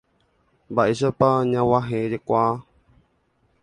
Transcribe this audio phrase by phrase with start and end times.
[0.71, 2.51] Mba'éichapa ñag̃uahẽkuaa.